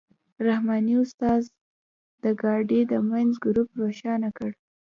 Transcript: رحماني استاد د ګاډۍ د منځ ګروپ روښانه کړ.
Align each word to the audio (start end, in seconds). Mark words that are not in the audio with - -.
رحماني 0.47 0.95
استاد 1.03 1.41
د 2.23 2.25
ګاډۍ 2.41 2.81
د 2.91 2.93
منځ 3.09 3.31
ګروپ 3.45 3.69
روښانه 3.81 4.29
کړ. 4.37 4.51